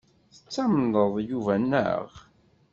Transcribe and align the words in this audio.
Tettamneḍ 0.33 1.13
Yuba, 1.27 1.55
naɣ? 1.61 2.09